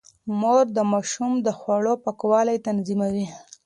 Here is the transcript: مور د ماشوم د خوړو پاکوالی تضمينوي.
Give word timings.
مور 0.39 0.65
د 0.75 0.79
ماشوم 0.91 1.31
د 1.45 1.47
خوړو 1.59 1.93
پاکوالی 2.03 2.57
تضمينوي. 2.65 3.27